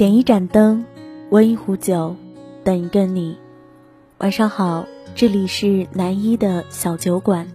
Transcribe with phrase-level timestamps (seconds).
[0.00, 0.86] 点一盏灯，
[1.28, 2.16] 温一壶酒，
[2.64, 3.36] 等一个你。
[4.16, 7.46] 晚上好，这里是南一的小酒馆，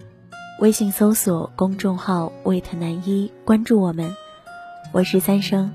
[0.60, 4.14] 微信搜索公众号“wait 南一”，关注我们。
[4.92, 5.72] 我是三生。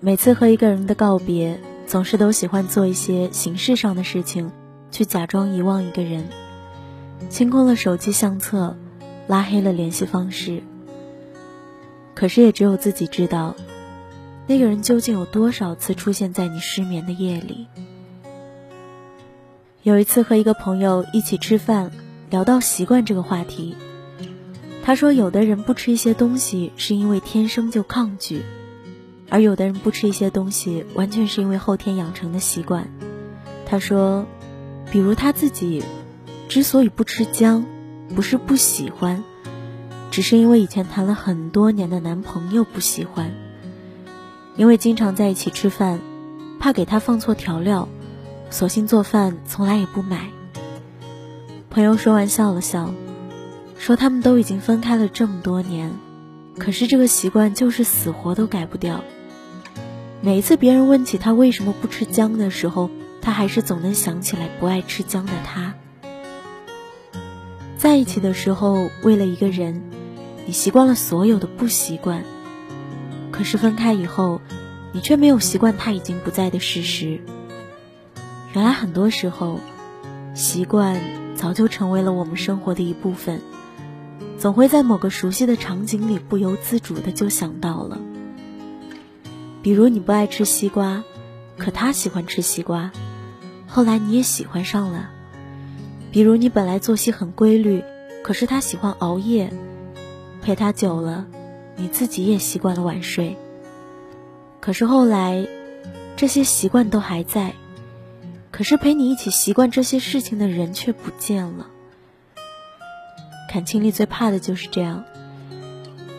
[0.00, 4.50] 每次和一个人的告别，总是都喜欢做一些形式上的事情，
[4.90, 6.26] 去假装遗忘一个人，
[7.28, 8.74] 清空了手机相册。
[9.26, 10.62] 拉黑了联系方式，
[12.14, 13.56] 可是也只有自己知道，
[14.46, 17.66] 那个人究竟有多少次出现在你失眠的夜里。
[19.82, 21.90] 有一次和一个朋友一起吃饭，
[22.30, 23.76] 聊到习惯这个话题，
[24.84, 28.42] 他说有的人不吃一些东西是因为天生就抗拒，
[29.28, 32.88] 而有的人不吃一些东西完全是因为后天养成的习惯。
[33.64, 34.24] 他说，
[34.92, 35.82] 比如他自己
[36.48, 37.64] 之所以不吃姜。
[38.14, 39.24] 不是不喜欢，
[40.10, 43.32] 只是因为以前谈了很多年的男朋友不喜欢。
[44.56, 46.00] 因为经常在一起吃饭，
[46.58, 47.88] 怕给他放错调料，
[48.48, 50.30] 索性做饭从来也不买。
[51.68, 52.94] 朋友说完笑了笑，
[53.76, 55.92] 说他们都已经分开了这么多年，
[56.58, 59.04] 可是这个习惯就是死活都改不掉。
[60.22, 62.88] 每一次别人问起他为什么不吃姜的时候，
[63.20, 65.74] 他还是总能想起来不爱吃姜的他。
[67.86, 69.80] 在一起的时候，为了一个人，
[70.44, 72.22] 你习惯了所有的不习惯；
[73.30, 74.40] 可是分开以后，
[74.90, 77.20] 你却没有习惯他已经不在的事实。
[78.54, 79.60] 原来很多时候，
[80.34, 81.00] 习惯
[81.36, 83.40] 早就成为了我们生活的一部分，
[84.36, 88.00] 总会在某个熟悉的场景里不由自主的就想到了。
[89.62, 91.04] 比如你不爱吃西瓜，
[91.56, 92.90] 可他喜欢吃西瓜，
[93.68, 95.10] 后来你也喜欢上了。
[96.16, 97.84] 比如你本来作息很规律，
[98.24, 99.52] 可是他喜欢熬夜，
[100.40, 101.26] 陪他久了，
[101.76, 103.36] 你自己也习惯了晚睡。
[104.58, 105.46] 可是后来，
[106.16, 107.52] 这些习惯都还在，
[108.50, 111.66] 可是陪你一起习惯这些事情的人却不见了。
[113.52, 115.04] 感情里最怕的就是这样，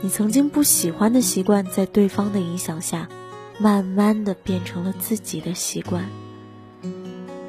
[0.01, 3.09] 你曾经不喜欢的习惯，在对方的影响下，
[3.57, 6.05] 慢慢的变成了自己的习惯。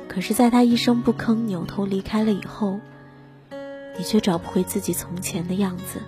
[0.08, 2.80] 可是，在他一声不吭、扭头离开了以后，
[3.96, 6.00] 你却找不回自己从前的样子。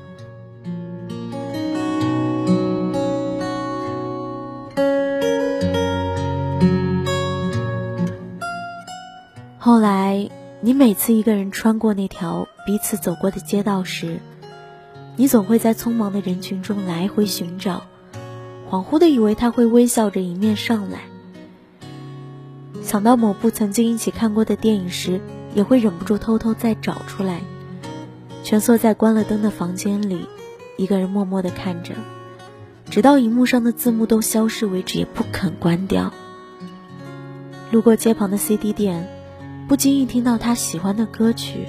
[9.58, 10.28] 后来，
[10.60, 14.18] 你每次一个人穿过那条彼此走过的街道时，
[15.14, 17.84] 你总会在匆忙的人群中来回寻找，
[18.68, 21.02] 恍惚的以为他会微笑着迎面上来。
[22.82, 25.20] 想到某部曾经一起看过的电影时，
[25.54, 27.40] 也会忍不住偷偷再找出来，
[28.42, 30.26] 蜷缩在关了灯的房间里，
[30.76, 31.94] 一个人默默地看着，
[32.88, 36.12] 直到荧幕上的字幕都消失为止，也不肯关掉。
[37.70, 39.08] 路过街旁的 CD 店，
[39.68, 41.66] 不经意听到他喜欢的歌曲，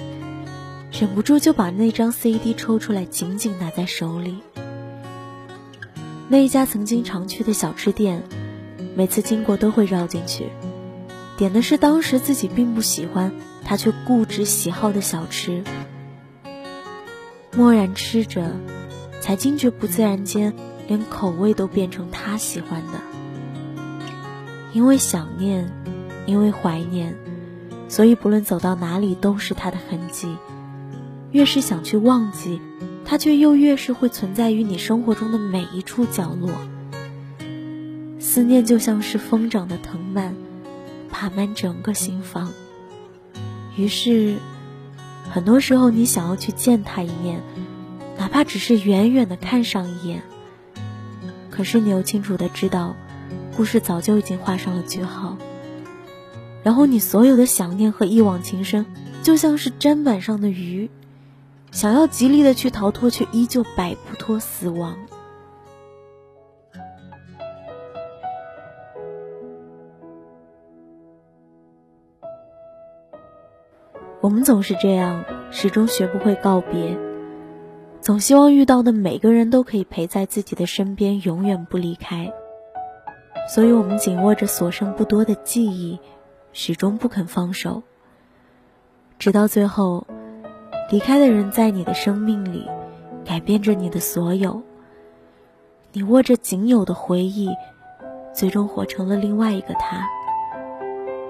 [0.90, 4.38] 忍不住就把那张 CD 抽出来，紧紧拿在手里。
[6.28, 8.22] 那一家曾经常去的小吃店，
[8.96, 10.46] 每次经过都会绕进去。
[11.42, 13.32] 点的是当时自己并不喜欢，
[13.64, 15.64] 他却固执喜好的小吃。
[17.56, 18.52] 默然吃着，
[19.20, 20.54] 才惊觉不自然间，
[20.86, 23.00] 连口味都变成他喜欢的。
[24.72, 25.68] 因为想念，
[26.26, 27.16] 因为怀念，
[27.88, 30.36] 所以不论走到哪里都是他的痕迹。
[31.32, 32.60] 越是想去忘记，
[33.04, 36.52] 他却又越是会存在于你生活中的每一处角落。
[38.20, 40.36] 思念就像是疯长的藤蔓。
[41.12, 42.52] 爬满整个心房。
[43.76, 44.38] 于是，
[45.30, 47.40] 很多时候你想要去见他一面，
[48.18, 50.22] 哪怕只是远远的看上一眼。
[51.50, 52.96] 可是你又清楚的知道，
[53.56, 55.36] 故事早就已经画上了句号。
[56.64, 58.86] 然后你所有的想念和一往情深，
[59.22, 60.90] 就像是砧板上的鱼，
[61.70, 64.96] 想要极力的去逃脱，却依旧摆不脱死亡。
[74.22, 76.96] 我们总是这样，始终学不会告别，
[78.00, 82.32] 总希望遇到的每个人都可以陪在自己的身边，永远不离开。
[83.48, 85.98] 所以，我们紧握着所剩不多的记忆，
[86.52, 87.82] 始终不肯放手。
[89.18, 90.06] 直到最后，
[90.92, 92.70] 离开的人在你的生命里，
[93.24, 94.62] 改变着你的所有。
[95.90, 97.50] 你握着仅有的回忆，
[98.32, 100.06] 最终活成了另外一个他。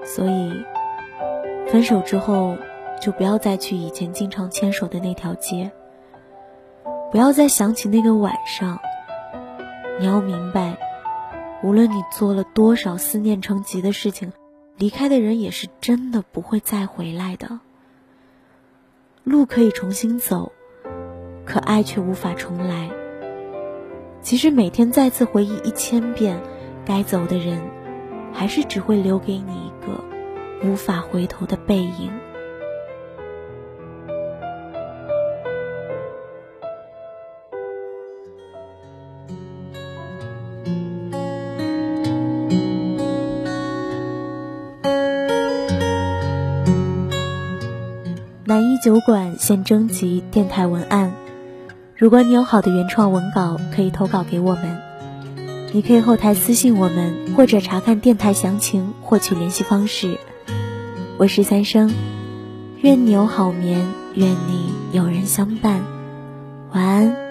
[0.05, 0.53] 所以，
[1.71, 2.55] 分手之后。
[3.03, 5.69] 就不要再去以前经常牵手的那条街，
[7.11, 8.79] 不要再想起那个晚上。
[9.99, 10.77] 你要明白，
[11.61, 14.31] 无论你做了多少思念成疾的事情，
[14.77, 17.59] 离开的人也是真的不会再回来的。
[19.25, 20.53] 路可以重新走，
[21.43, 22.89] 可爱却无法重来。
[24.21, 26.41] 其实每天再次回忆一千遍，
[26.85, 27.59] 该走的人，
[28.31, 30.01] 还是只会留给你一个
[30.63, 32.09] 无法回头的背影。
[48.53, 51.11] 南一酒馆现征集电台文案，
[51.97, 54.77] 如果你有好的原创文稿，可以投稿给我们。
[55.71, 60.19] 你可以后台私信我们，或者查看电台详情获取联系方式。
[61.17, 61.91] 我是三生，
[62.81, 65.81] 愿你有好眠，愿你有人相伴，
[66.73, 67.22] 晚安。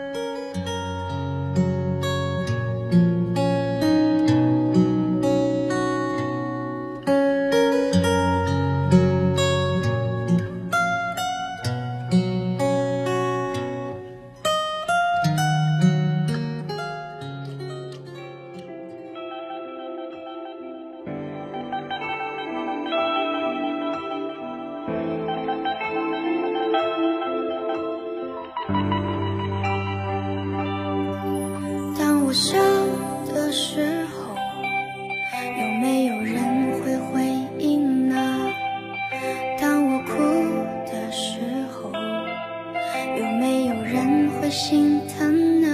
[44.52, 45.66] 心疼呢，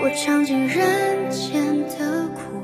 [0.00, 2.62] 我尝尽人间的苦，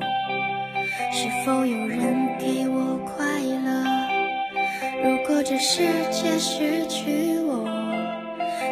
[1.11, 1.99] 是否有人
[2.39, 3.83] 给我快乐？
[5.03, 7.67] 如果这世界失去我，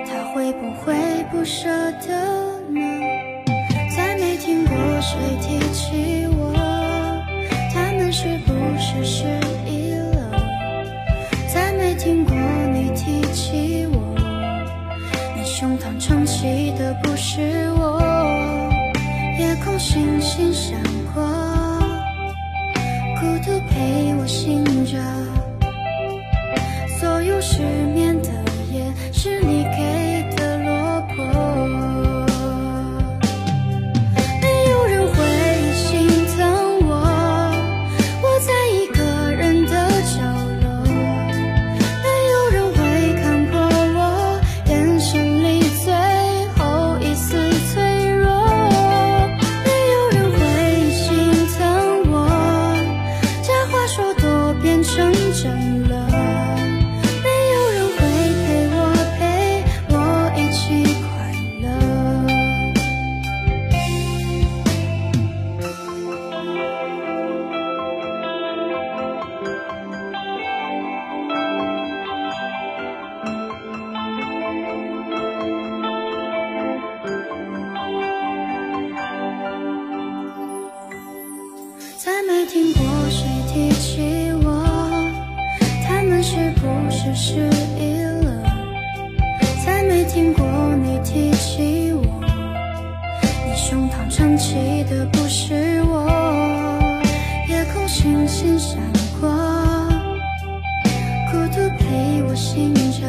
[0.08, 0.96] 他会不会
[1.30, 1.68] 不舍
[2.08, 2.80] 得呢？
[3.94, 5.92] 再没听过谁提起
[23.46, 24.98] 都陪我醒着，
[27.00, 27.62] 所有失
[86.26, 88.44] 是不是失忆了，
[89.66, 90.46] 再没听过
[90.82, 92.02] 你提起我，
[93.46, 94.56] 你胸膛撑起
[94.90, 96.08] 的不是我，
[97.50, 98.80] 夜空星星闪
[99.20, 99.30] 过，
[101.30, 103.06] 孤独陪我醒着，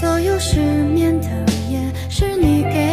[0.00, 1.28] 所有失眠的
[1.70, 2.83] 夜是你给。